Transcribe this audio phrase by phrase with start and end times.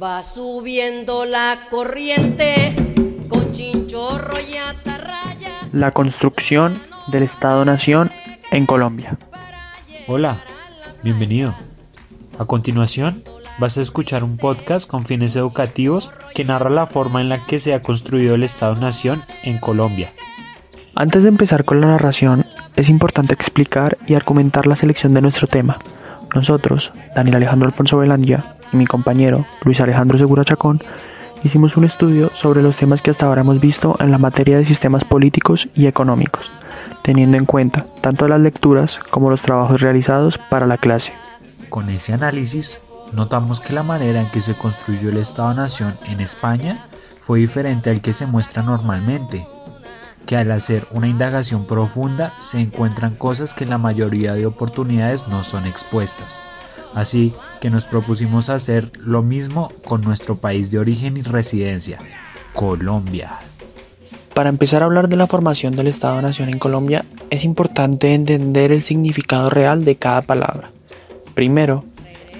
[0.00, 2.74] Va subiendo la corriente
[3.28, 5.58] con chinchorro y atarraya.
[5.72, 6.78] La construcción
[7.08, 8.10] del Estado-Nación
[8.52, 9.18] en Colombia.
[10.06, 10.38] Hola,
[11.02, 11.52] bienvenido.
[12.38, 13.24] A continuación,
[13.58, 17.58] vas a escuchar un podcast con fines educativos que narra la forma en la que
[17.58, 20.12] se ha construido el Estado-Nación en Colombia.
[20.94, 22.46] Antes de empezar con la narración,
[22.76, 25.78] es importante explicar y argumentar la selección de nuestro tema.
[26.34, 30.80] Nosotros, Daniel Alejandro Alfonso Velandia y mi compañero Luis Alejandro Segura Chacón,
[31.44, 34.64] hicimos un estudio sobre los temas que hasta ahora hemos visto en la materia de
[34.64, 36.50] sistemas políticos y económicos,
[37.02, 41.12] teniendo en cuenta tanto las lecturas como los trabajos realizados para la clase.
[41.68, 42.78] Con ese análisis,
[43.12, 46.78] notamos que la manera en que se construyó el Estado-Nación en España
[47.20, 49.46] fue diferente al que se muestra normalmente,
[50.26, 55.28] que al hacer una indagación profunda se encuentran cosas que en la mayoría de oportunidades
[55.28, 56.40] no son expuestas.
[56.94, 62.00] Así que nos propusimos hacer lo mismo con nuestro país de origen y residencia,
[62.54, 63.38] Colombia.
[64.34, 68.82] Para empezar a hablar de la formación del Estado-Nación en Colombia, es importante entender el
[68.82, 70.72] significado real de cada palabra.
[71.34, 71.84] Primero,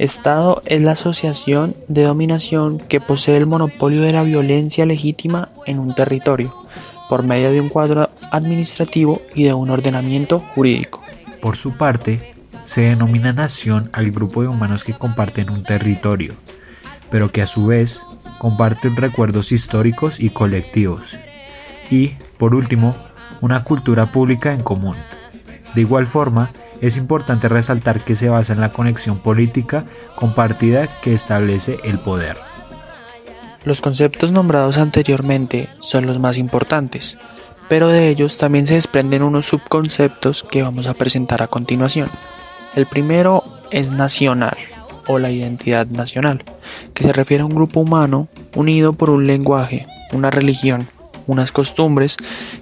[0.01, 5.79] Estado es la asociación de dominación que posee el monopolio de la violencia legítima en
[5.79, 6.53] un territorio
[7.09, 11.01] por medio de un cuadro administrativo y de un ordenamiento jurídico.
[11.41, 12.34] Por su parte,
[12.65, 16.35] se denomina nación al grupo de humanos que comparten un territorio,
[17.11, 18.01] pero que a su vez
[18.39, 21.19] comparten recuerdos históricos y colectivos.
[21.91, 22.97] Y, por último,
[23.41, 24.97] una cultura pública en común.
[25.75, 31.15] De igual forma, es importante resaltar que se basa en la conexión política compartida que
[31.15, 32.37] establece el poder.
[33.65, 37.17] Los conceptos nombrados anteriormente son los más importantes,
[37.69, 42.11] pero de ellos también se desprenden unos subconceptos que vamos a presentar a continuación.
[42.75, 44.56] El primero es nacional
[45.06, 46.42] o la identidad nacional,
[46.95, 50.89] que se refiere a un grupo humano unido por un lenguaje, una religión,
[51.27, 52.17] unas costumbres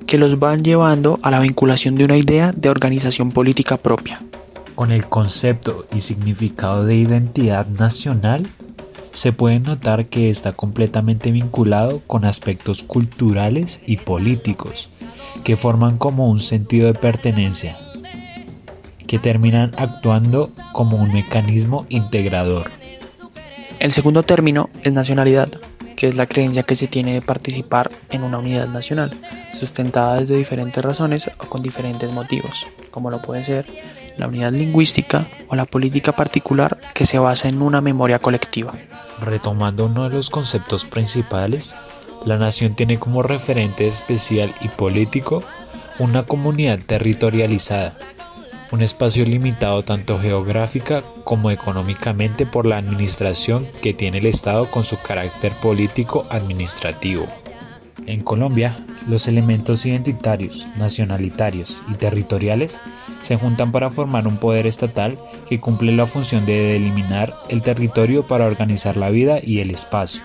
[0.06, 4.20] que los van llevando a la vinculación de una idea de organización política propia.
[4.74, 8.48] Con el concepto y significado de identidad nacional
[9.12, 14.88] se puede notar que está completamente vinculado con aspectos culturales y políticos,
[15.44, 17.76] que forman como un sentido de pertenencia,
[19.10, 22.70] que terminan actuando como un mecanismo integrador.
[23.80, 25.48] El segundo término es nacionalidad,
[25.96, 29.20] que es la creencia que se tiene de participar en una unidad nacional,
[29.52, 33.66] sustentada desde diferentes razones o con diferentes motivos, como lo puede ser
[34.16, 38.74] la unidad lingüística o la política particular que se basa en una memoria colectiva.
[39.20, 41.74] Retomando uno de los conceptos principales,
[42.24, 45.42] la nación tiene como referente especial y político
[45.98, 47.92] una comunidad territorializada,
[48.72, 54.84] un espacio limitado tanto geográfica como económicamente por la administración que tiene el Estado con
[54.84, 57.26] su carácter político administrativo.
[58.06, 62.78] En Colombia, los elementos identitarios, nacionalitarios y territoriales
[63.22, 68.26] se juntan para formar un poder estatal que cumple la función de deliminar el territorio
[68.26, 70.22] para organizar la vida y el espacio.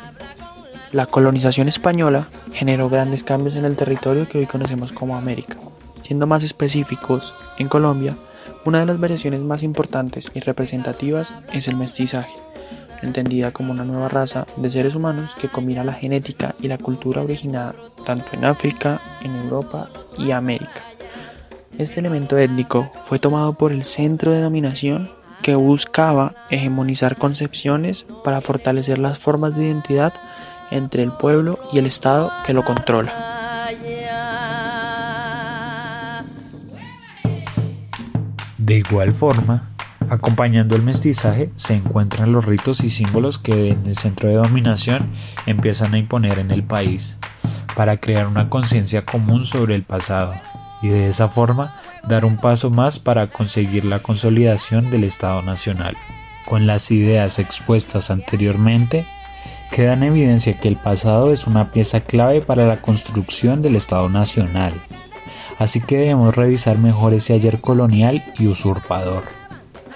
[0.92, 5.58] La colonización española generó grandes cambios en el territorio que hoy conocemos como América.
[6.02, 8.16] Siendo más específicos, en Colombia,
[8.66, 12.34] una de las variaciones más importantes y representativas es el mestizaje,
[13.04, 17.22] entendida como una nueva raza de seres humanos que combina la genética y la cultura
[17.22, 17.76] originada
[18.06, 20.82] tanto en África, en Europa y América.
[21.78, 25.10] Este elemento étnico fue tomado por el centro de dominación
[25.42, 30.14] que buscaba hegemonizar concepciones para fortalecer las formas de identidad
[30.72, 33.35] entre el pueblo y el Estado que lo controla.
[38.66, 39.70] De igual forma,
[40.10, 45.12] acompañando el mestizaje se encuentran los ritos y símbolos que en el centro de dominación
[45.46, 47.20] empiezan a imponer en el país
[47.76, 50.34] para crear una conciencia común sobre el pasado
[50.82, 55.96] y de esa forma dar un paso más para conseguir la consolidación del Estado Nacional.
[56.48, 59.06] Con las ideas expuestas anteriormente,
[59.70, 64.10] queda en evidencia que el pasado es una pieza clave para la construcción del Estado
[64.10, 64.74] Nacional,
[65.58, 69.24] así que debemos revisar mejor ese ayer colonial y usurpador.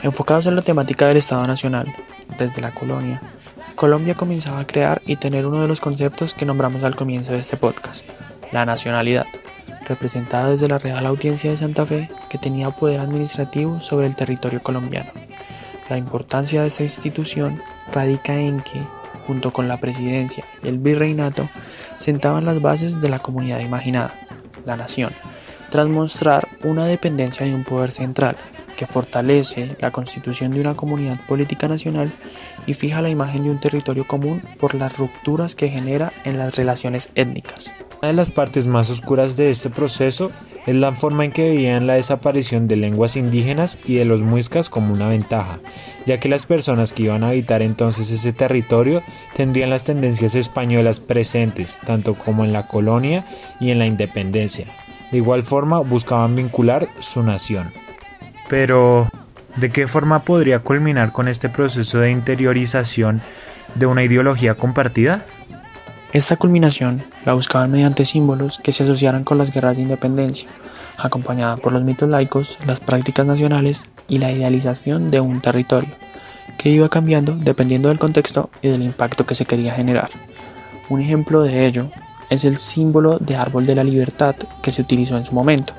[0.01, 1.93] Enfocados en la temática del Estado Nacional,
[2.37, 3.21] desde la colonia,
[3.75, 7.39] Colombia comenzaba a crear y tener uno de los conceptos que nombramos al comienzo de
[7.39, 8.05] este podcast,
[8.51, 9.25] la nacionalidad,
[9.87, 14.61] representada desde la Real Audiencia de Santa Fe que tenía poder administrativo sobre el territorio
[14.61, 15.11] colombiano.
[15.89, 17.61] La importancia de esta institución
[17.91, 18.81] radica en que,
[19.25, 21.49] junto con la presidencia y el virreinato,
[21.95, 24.13] sentaban las bases de la comunidad imaginada,
[24.65, 25.13] la nación,
[25.69, 28.37] tras mostrar una dependencia de un poder central
[28.75, 32.13] que fortalece la constitución de una comunidad política nacional
[32.65, 36.55] y fija la imagen de un territorio común por las rupturas que genera en las
[36.55, 37.73] relaciones étnicas.
[38.01, 40.31] Una de las partes más oscuras de este proceso
[40.65, 44.69] es la forma en que veían la desaparición de lenguas indígenas y de los muiscas
[44.69, 45.59] como una ventaja,
[46.05, 49.03] ya que las personas que iban a habitar entonces ese territorio
[49.35, 53.25] tendrían las tendencias españolas presentes, tanto como en la colonia
[53.59, 54.67] y en la independencia.
[55.11, 57.71] De igual forma buscaban vincular su nación.
[58.47, 59.09] Pero,
[59.55, 63.21] ¿de qué forma podría culminar con este proceso de interiorización
[63.75, 65.25] de una ideología compartida?
[66.11, 70.49] Esta culminación la buscaban mediante símbolos que se asociaran con las guerras de independencia,
[70.97, 75.91] acompañada por los mitos laicos, las prácticas nacionales y la idealización de un territorio,
[76.57, 80.09] que iba cambiando dependiendo del contexto y del impacto que se quería generar.
[80.89, 81.91] Un ejemplo de ello
[82.29, 85.73] es el símbolo de árbol de la libertad que se utilizó en su momento,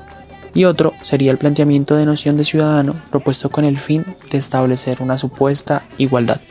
[0.53, 5.01] y otro sería el planteamiento de noción de ciudadano propuesto con el fin de establecer
[5.01, 6.41] una supuesta igualdad.